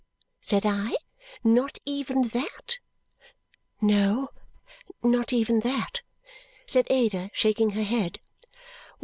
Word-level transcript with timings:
said 0.41 0.65
I. 0.65 0.95
"Not 1.43 1.77
even 1.85 2.29
that?" 2.29 2.79
"No, 3.79 4.29
not 5.03 5.31
even 5.31 5.59
that!" 5.59 6.01
said 6.65 6.87
Ada, 6.89 7.29
shaking 7.35 7.69
her 7.73 7.83
head. 7.83 8.19